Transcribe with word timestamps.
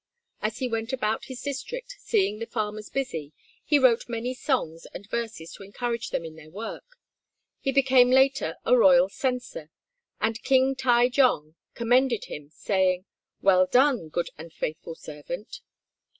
As 0.41 0.57
he 0.57 0.67
went 0.67 0.91
about 0.93 1.25
his 1.25 1.43
district, 1.43 1.97
seeing 1.99 2.39
the 2.39 2.47
farmers 2.47 2.89
busy, 2.89 3.33
he 3.63 3.77
wrote 3.77 4.09
many 4.09 4.33
songs 4.33 4.87
and 4.95 5.07
verses 5.07 5.53
to 5.53 5.61
encourage 5.63 6.09
them 6.09 6.25
in 6.25 6.35
their 6.35 6.49
work. 6.49 6.97
He 7.59 7.71
became 7.71 8.09
later 8.09 8.55
a 8.65 8.75
royal 8.75 9.09
censor, 9.09 9.69
and 10.19 10.41
King 10.41 10.73
Tai 10.75 11.09
jong 11.09 11.53
commended 11.75 12.25
him, 12.25 12.49
saying, 12.49 13.05
"Well 13.43 13.67
done, 13.67 14.09
good 14.09 14.31
and 14.39 14.51
faithful 14.51 14.95
servant." 14.95 15.61